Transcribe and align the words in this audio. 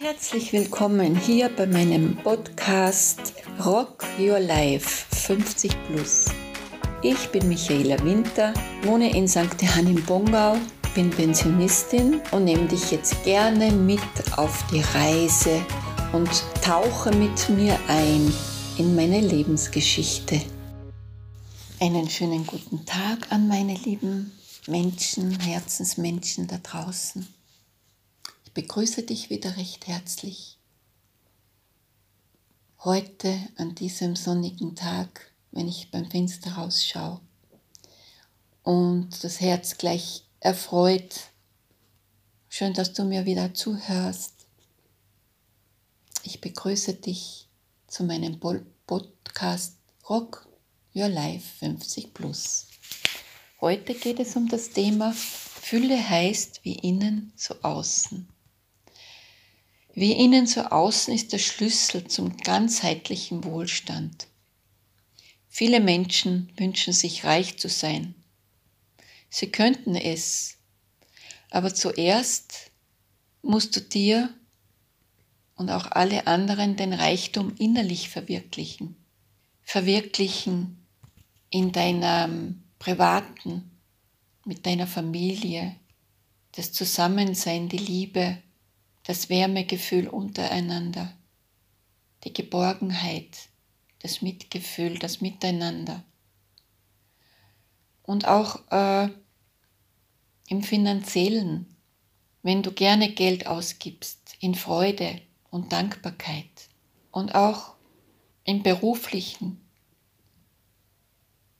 Herzlich 0.00 0.52
willkommen 0.52 1.16
hier 1.16 1.48
bei 1.48 1.66
meinem 1.66 2.14
Podcast 2.18 3.32
Rock 3.66 4.04
Your 4.16 4.38
Life 4.38 5.12
50 5.12 5.72
Plus. 5.88 6.26
Ich 7.02 7.28
bin 7.30 7.48
Michaela 7.48 8.00
Winter, 8.04 8.54
wohne 8.82 9.12
in 9.12 9.26
St. 9.26 9.60
Johann 9.60 9.88
im 9.88 10.00
Bongau, 10.04 10.56
bin 10.94 11.10
Pensionistin 11.10 12.20
und 12.30 12.44
nehme 12.44 12.68
dich 12.68 12.92
jetzt 12.92 13.24
gerne 13.24 13.72
mit 13.72 13.98
auf 14.36 14.64
die 14.70 14.82
Reise 14.94 15.60
und 16.12 16.30
tauche 16.62 17.10
mit 17.16 17.48
mir 17.48 17.76
ein 17.88 18.32
in 18.78 18.94
meine 18.94 19.20
Lebensgeschichte. 19.20 20.40
Einen 21.80 22.08
schönen 22.08 22.46
guten 22.46 22.86
Tag 22.86 23.32
an 23.32 23.48
meine 23.48 23.74
lieben 23.74 24.30
Menschen, 24.68 25.40
Herzensmenschen 25.40 26.46
da 26.46 26.58
draußen 26.58 27.26
begrüße 28.58 29.04
dich 29.04 29.30
wieder 29.30 29.56
recht 29.56 29.86
herzlich. 29.86 30.58
Heute 32.80 33.38
an 33.56 33.76
diesem 33.76 34.16
sonnigen 34.16 34.74
Tag, 34.74 35.30
wenn 35.52 35.68
ich 35.68 35.92
beim 35.92 36.10
Fenster 36.10 36.54
rausschaue 36.54 37.20
und 38.64 39.22
das 39.22 39.40
Herz 39.40 39.78
gleich 39.78 40.24
erfreut. 40.40 41.30
Schön, 42.48 42.74
dass 42.74 42.92
du 42.94 43.04
mir 43.04 43.26
wieder 43.26 43.54
zuhörst. 43.54 44.34
Ich 46.24 46.40
begrüße 46.40 46.94
dich 46.94 47.46
zu 47.86 48.02
meinem 48.02 48.40
Podcast 48.40 49.76
Rock 50.08 50.48
Your 50.96 51.08
Life 51.08 51.46
50 51.60 52.12
Plus. 52.12 52.66
Heute 53.60 53.94
geht 53.94 54.18
es 54.18 54.34
um 54.34 54.48
das 54.48 54.70
Thema 54.70 55.12
Fülle 55.12 56.10
heißt 56.10 56.64
wie 56.64 56.74
innen 56.74 57.32
so 57.36 57.54
außen. 57.62 58.26
Wie 59.98 60.12
innen 60.12 60.46
so 60.46 60.60
außen 60.60 61.12
ist 61.12 61.32
der 61.32 61.38
Schlüssel 61.38 62.06
zum 62.06 62.36
ganzheitlichen 62.36 63.42
Wohlstand. 63.42 64.28
Viele 65.48 65.80
Menschen 65.80 66.52
wünschen 66.56 66.92
sich 66.92 67.24
reich 67.24 67.58
zu 67.58 67.68
sein. 67.68 68.14
Sie 69.28 69.50
könnten 69.50 69.96
es, 69.96 70.58
aber 71.50 71.74
zuerst 71.74 72.70
musst 73.42 73.74
du 73.74 73.80
dir 73.80 74.32
und 75.56 75.68
auch 75.68 75.90
alle 75.90 76.28
anderen 76.28 76.76
den 76.76 76.92
Reichtum 76.92 77.56
innerlich 77.58 78.08
verwirklichen. 78.08 78.94
Verwirklichen 79.64 80.86
in 81.50 81.72
deinem 81.72 82.62
privaten, 82.78 83.68
mit 84.44 84.64
deiner 84.64 84.86
Familie, 84.86 85.74
das 86.52 86.70
Zusammensein, 86.70 87.68
die 87.68 87.78
Liebe, 87.78 88.38
das 89.08 89.30
Wärmegefühl 89.30 90.06
untereinander, 90.06 91.10
die 92.24 92.32
Geborgenheit, 92.34 93.48
das 94.00 94.20
Mitgefühl, 94.20 94.98
das 94.98 95.22
Miteinander. 95.22 96.04
Und 98.02 98.28
auch 98.28 98.70
äh, 98.70 99.08
im 100.48 100.62
finanziellen, 100.62 101.74
wenn 102.42 102.62
du 102.62 102.70
gerne 102.70 103.10
Geld 103.10 103.46
ausgibst, 103.46 104.36
in 104.40 104.54
Freude 104.54 105.22
und 105.48 105.72
Dankbarkeit. 105.72 106.68
Und 107.10 107.34
auch 107.34 107.76
im 108.44 108.62
beruflichen, 108.62 109.58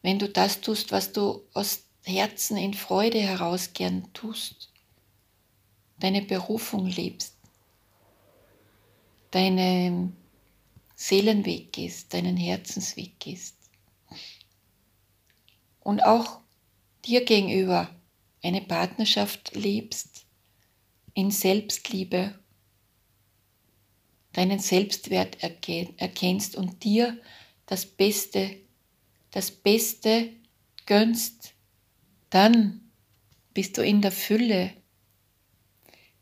wenn 0.00 0.18
du 0.18 0.30
das 0.30 0.62
tust, 0.62 0.92
was 0.92 1.12
du 1.12 1.42
aus 1.52 1.82
Herzen 2.04 2.56
in 2.56 2.72
Freude 2.72 3.20
heraus 3.20 3.74
gern 3.74 4.10
tust, 4.14 4.70
deine 6.04 6.20
Berufung 6.20 6.84
lebst, 6.84 7.34
deinen 9.30 10.14
Seelenweg 10.94 11.72
gehst, 11.72 12.12
deinen 12.12 12.36
Herzensweg 12.36 13.18
gehst. 13.18 13.56
Und 15.80 16.04
auch 16.04 16.40
dir 17.06 17.24
gegenüber 17.24 17.88
eine 18.42 18.60
Partnerschaft 18.60 19.54
lebst, 19.54 20.26
in 21.14 21.30
Selbstliebe, 21.30 22.38
deinen 24.34 24.58
Selbstwert 24.58 25.38
erkennst 25.42 26.54
und 26.54 26.84
dir 26.84 27.18
das 27.64 27.86
Beste, 27.86 28.58
das 29.30 29.50
Beste 29.50 30.34
gönnst, 30.84 31.54
dann 32.28 32.90
bist 33.54 33.78
du 33.78 33.82
in 33.82 34.02
der 34.02 34.12
Fülle. 34.12 34.83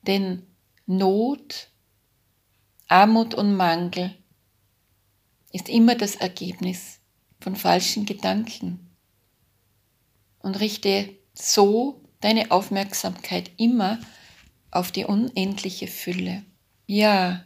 Denn 0.02 0.46
Not 0.86 1.68
Armut 2.88 3.34
und 3.34 3.56
Mangel 3.56 4.14
ist 5.52 5.68
immer 5.68 5.94
das 5.94 6.16
Ergebnis 6.16 6.98
von 7.40 7.56
falschen 7.56 8.04
Gedanken. 8.04 8.90
Und 10.40 10.60
richte 10.60 11.08
so 11.34 12.02
deine 12.20 12.50
Aufmerksamkeit 12.50 13.50
immer 13.56 13.98
auf 14.70 14.92
die 14.92 15.04
unendliche 15.04 15.86
Fülle. 15.86 16.44
Ja, 16.86 17.44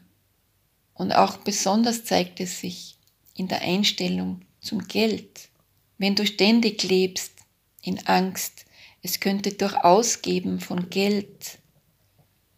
und 0.95 1.13
auch 1.13 1.37
besonders 1.37 2.05
zeigt 2.05 2.41
es 2.41 2.61
sich 2.61 2.99
in 3.35 3.49
der 3.49 3.63
Einstellung 3.63 4.41
zum 4.61 4.89
Geld. 4.89 5.51
Wenn 5.99 6.15
du 6.15 6.27
ständig 6.27 6.83
lebst 6.83 7.33
in 7.83 8.05
Angst, 8.07 8.65
es 9.03 9.21
könnte 9.21 9.53
durch 9.53 9.77
Ausgeben 9.77 10.59
von 10.59 10.91
Geld 10.91 11.59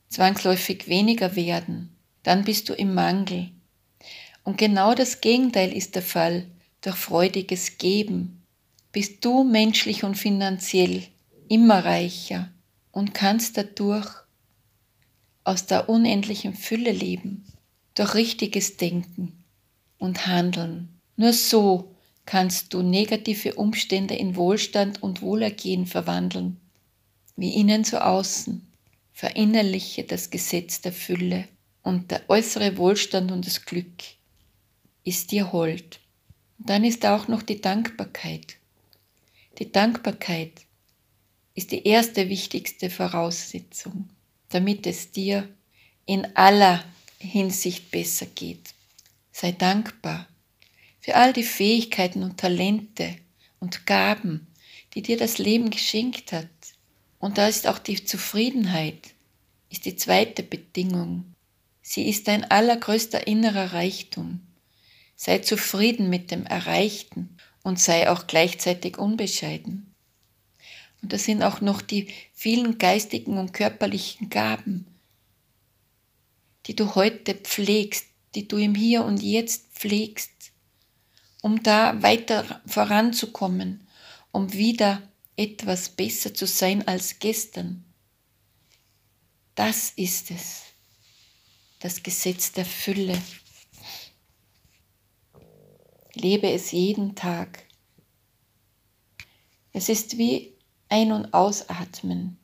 zwangsläufig 0.08 0.88
weniger 0.88 1.36
werden, 1.36 1.96
dann 2.22 2.44
bist 2.44 2.68
du 2.68 2.74
im 2.74 2.94
Mangel. 2.94 3.50
Und 4.44 4.58
genau 4.58 4.94
das 4.94 5.20
Gegenteil 5.20 5.72
ist 5.72 5.94
der 5.94 6.02
Fall. 6.02 6.46
Durch 6.80 6.96
freudiges 6.96 7.78
Geben 7.78 8.42
bist 8.92 9.24
du 9.24 9.44
menschlich 9.44 10.04
und 10.04 10.16
finanziell 10.16 11.02
immer 11.48 11.84
reicher 11.84 12.50
und 12.92 13.14
kannst 13.14 13.56
dadurch 13.56 14.08
aus 15.44 15.66
der 15.66 15.88
unendlichen 15.88 16.54
Fülle 16.54 16.92
leben, 16.92 17.44
durch 17.94 18.14
richtiges 18.14 18.76
Denken 18.76 19.44
und 19.98 20.26
Handeln. 20.26 21.00
Nur 21.16 21.32
so 21.32 21.94
kannst 22.26 22.74
du 22.74 22.82
negative 22.82 23.54
Umstände 23.54 24.14
in 24.14 24.36
Wohlstand 24.36 25.02
und 25.02 25.22
Wohlergehen 25.22 25.86
verwandeln, 25.86 26.60
wie 27.36 27.54
innen 27.54 27.84
so 27.84 27.98
außen. 27.98 28.67
Verinnerliche 29.18 30.04
das 30.04 30.30
Gesetz 30.30 30.80
der 30.80 30.92
Fülle 30.92 31.48
und 31.82 32.12
der 32.12 32.30
äußere 32.30 32.76
Wohlstand 32.76 33.32
und 33.32 33.44
das 33.44 33.64
Glück 33.64 34.04
ist 35.02 35.32
dir 35.32 35.50
hold. 35.50 35.98
Und 36.56 36.70
dann 36.70 36.84
ist 36.84 37.04
auch 37.04 37.26
noch 37.26 37.42
die 37.42 37.60
Dankbarkeit. 37.60 38.58
Die 39.58 39.72
Dankbarkeit 39.72 40.52
ist 41.56 41.72
die 41.72 41.84
erste 41.84 42.28
wichtigste 42.28 42.90
Voraussetzung, 42.90 44.08
damit 44.50 44.86
es 44.86 45.10
dir 45.10 45.48
in 46.06 46.24
aller 46.36 46.84
Hinsicht 47.18 47.90
besser 47.90 48.26
geht. 48.26 48.72
Sei 49.32 49.50
dankbar 49.50 50.28
für 51.00 51.16
all 51.16 51.32
die 51.32 51.42
Fähigkeiten 51.42 52.22
und 52.22 52.38
Talente 52.38 53.16
und 53.58 53.84
Gaben, 53.84 54.46
die 54.94 55.02
dir 55.02 55.16
das 55.16 55.38
Leben 55.38 55.70
geschenkt 55.70 56.30
hat. 56.30 56.46
Und 57.18 57.38
da 57.38 57.48
ist 57.48 57.66
auch 57.66 57.78
die 57.78 58.04
Zufriedenheit, 58.04 59.14
ist 59.70 59.84
die 59.84 59.96
zweite 59.96 60.42
Bedingung 60.42 61.34
Sie 61.90 62.06
ist 62.06 62.28
dein 62.28 62.44
allergrößter 62.44 63.26
innerer 63.26 63.72
Reichtum. 63.72 64.40
Sei 65.16 65.38
zufrieden 65.38 66.10
mit 66.10 66.30
dem 66.30 66.44
Erreichten 66.44 67.38
und 67.62 67.80
sei 67.80 68.10
auch 68.10 68.26
gleichzeitig 68.26 68.98
unbescheiden. 68.98 69.94
Und 71.00 71.14
das 71.14 71.24
sind 71.24 71.42
auch 71.42 71.62
noch 71.62 71.80
die 71.80 72.08
vielen 72.34 72.76
geistigen 72.76 73.38
und 73.38 73.54
körperlichen 73.54 74.28
Gaben, 74.28 74.84
die 76.66 76.76
du 76.76 76.94
heute 76.94 77.34
pflegst, 77.34 78.04
die 78.34 78.46
du 78.46 78.58
im 78.58 78.74
Hier 78.74 79.06
und 79.06 79.22
Jetzt 79.22 79.72
pflegst, 79.72 80.52
um 81.40 81.62
da 81.62 82.02
weiter 82.02 82.60
voranzukommen, 82.66 83.88
um 84.30 84.52
wieder 84.52 85.00
etwas 85.38 85.88
besser 85.88 86.34
zu 86.34 86.46
sein 86.46 86.86
als 86.86 87.20
gestern. 87.20 87.84
Das 89.54 89.90
ist 89.90 90.30
es 90.30 90.64
das 91.78 92.02
Gesetz 92.02 92.52
der 92.52 92.64
Fülle. 92.64 93.20
Lebe 96.14 96.50
es 96.50 96.72
jeden 96.72 97.14
Tag. 97.14 97.64
Es 99.72 99.88
ist 99.88 100.18
wie 100.18 100.58
ein- 100.88 101.12
und 101.12 101.32
ausatmen. 101.32 102.38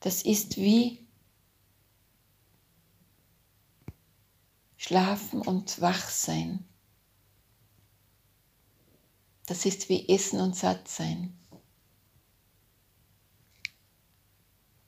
Das 0.00 0.22
ist 0.22 0.56
wie 0.56 1.06
schlafen 4.76 5.42
und 5.42 5.80
wach 5.80 6.10
sein. 6.10 6.64
Das 9.46 9.64
ist 9.64 9.88
wie 9.88 10.08
essen 10.08 10.40
und 10.40 10.56
satt 10.56 10.88
sein. 10.88 11.38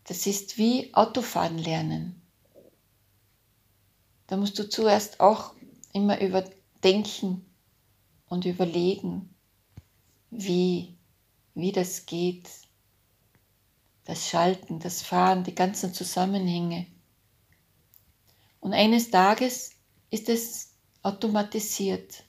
Das 0.04 0.26
ist 0.26 0.58
wie 0.58 0.92
Autofahren 0.94 1.58
lernen. 1.58 2.22
da 4.26 4.36
musst 4.36 4.58
du 4.58 4.68
zuerst 4.68 5.20
auch 5.20 5.54
immer 5.92 6.20
überdenken 6.20 7.44
und 8.28 8.44
überlegen, 8.44 9.34
wie, 10.30 10.96
wie 11.54 11.72
das 11.72 12.06
geht. 12.06 12.48
Das 14.04 14.28
Schalten, 14.28 14.80
das 14.80 15.02
Fahren, 15.02 15.44
die 15.44 15.54
ganzen 15.54 15.92
Zusammenhänge. 15.92 16.86
Und 18.60 18.72
eines 18.72 19.10
Tages 19.10 19.72
ist 20.10 20.28
es 20.28 20.74
automatisiert. 21.02 22.24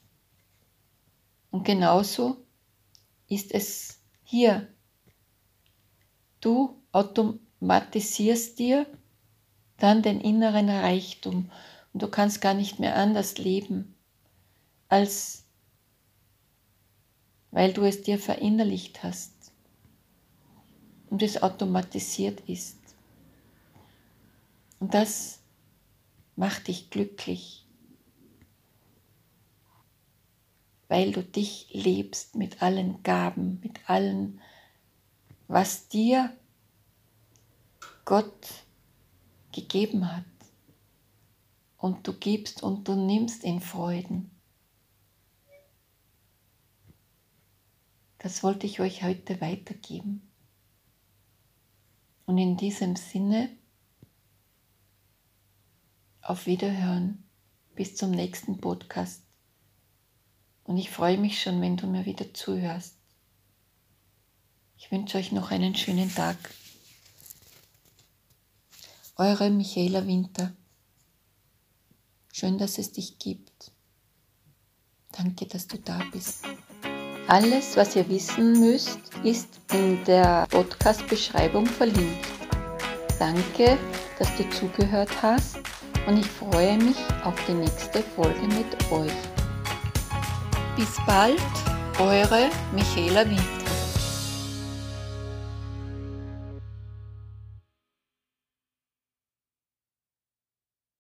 Und 1.52 1.64
genauso 1.64 2.38
ist 3.28 3.52
es 3.54 4.00
hier. 4.24 4.68
Du 6.42 6.82
automatisierst 6.92 8.60
dir 8.60 8.86
dann 9.78 10.02
den 10.02 10.22
inneren 10.22 10.70
Reichtum 10.70 11.52
und 11.94 12.02
du 12.02 12.08
kannst 12.08 12.42
gar 12.42 12.54
nicht 12.54 12.80
mehr 12.80 12.96
anders 12.96 13.38
leben, 13.38 13.96
als 14.88 15.46
weil 17.52 17.74
du 17.74 17.84
es 17.84 18.04
dir 18.04 18.20
verinnerlicht 18.20 19.02
hast 19.04 19.34
und 21.10 21.24
es 21.24 21.42
automatisiert 21.42 22.42
ist. 22.42 22.78
Und 24.80 24.94
das 24.94 25.40
macht 26.36 26.68
dich 26.68 26.90
glücklich, 26.90 27.66
weil 30.90 31.12
du 31.12 31.24
dich 31.24 31.70
lebst 31.72 32.36
mit 32.36 32.62
allen 32.62 33.02
Gaben, 33.04 33.60
mit 33.62 33.90
allen, 33.90 34.42
was 35.48 35.88
dir 35.88 36.36
Gott 38.04 38.66
gegeben 39.54 40.14
hat. 40.14 40.26
Und 41.78 42.06
du 42.06 42.14
gibst 42.14 42.62
und 42.64 42.88
du 42.88 42.96
nimmst 42.96 43.44
in 43.44 43.62
Freuden. 43.62 44.32
Das 48.18 48.44
wollte 48.44 48.66
ich 48.66 48.82
euch 48.82 49.04
heute 49.04 49.40
weitergeben. 49.40 50.28
Und 52.26 52.38
in 52.38 52.58
diesem 52.58 52.96
Sinne, 52.96 53.50
auf 56.22 56.48
Wiederhören, 56.48 57.24
bis 57.76 57.96
zum 57.96 58.12
nächsten 58.12 58.60
Podcast. 58.60 59.29
Und 60.70 60.78
ich 60.78 60.92
freue 60.92 61.18
mich 61.18 61.42
schon, 61.42 61.62
wenn 61.62 61.78
du 61.78 61.88
mir 61.88 62.06
wieder 62.06 62.32
zuhörst. 62.32 62.94
Ich 64.78 64.92
wünsche 64.92 65.18
euch 65.18 65.32
noch 65.32 65.50
einen 65.50 65.74
schönen 65.74 66.14
Tag. 66.14 66.38
Eure 69.16 69.50
Michaela 69.50 70.06
Winter. 70.06 70.54
Schön, 72.32 72.60
dass 72.60 72.78
es 72.78 72.92
dich 72.92 73.18
gibt. 73.18 73.72
Danke, 75.12 75.48
dass 75.48 75.66
du 75.66 75.80
da 75.80 76.04
bist. 76.12 76.44
Alles, 77.28 77.76
was 77.76 77.96
ihr 77.96 78.08
wissen 78.08 78.60
müsst, 78.60 79.00
ist 79.24 79.60
in 79.74 80.04
der 80.06 80.46
Podcast-Beschreibung 80.52 81.66
verlinkt. 81.66 82.28
Danke, 83.18 83.76
dass 84.20 84.30
du 84.38 84.48
zugehört 84.52 85.20
hast 85.24 85.58
und 86.06 86.20
ich 86.20 86.28
freue 86.28 86.78
mich 86.78 86.98
auf 87.24 87.34
die 87.48 87.54
nächste 87.54 88.04
Folge 88.04 88.48
mit 88.50 88.92
euch. 88.92 89.39
Bis 90.80 90.96
bald, 91.06 91.42
eure 92.00 92.50
Michaela 92.72 93.30
Winter. 93.30 93.59